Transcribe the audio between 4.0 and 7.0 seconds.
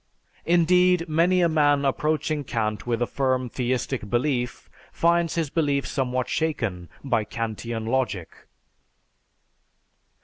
belief finds his belief somewhat shaken